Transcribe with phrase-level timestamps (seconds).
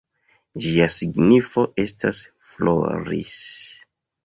[0.63, 2.23] Ĝia signifo estas
[2.55, 3.39] “floris”.